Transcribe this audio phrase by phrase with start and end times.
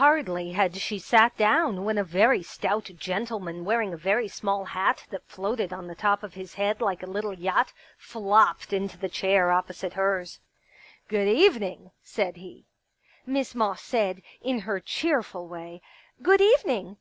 [0.00, 5.04] Hardly had she sat down when a very stout gentleman wearing a very small hat
[5.10, 9.10] that floated on the top of his head like a little yacht flopped into the
[9.10, 10.40] chair opposite hers.
[11.06, 11.90] Good evening!
[11.96, 12.64] '* said he.
[13.26, 15.82] Miss Moss said, in her cheerful way:"
[16.22, 16.96] Good evening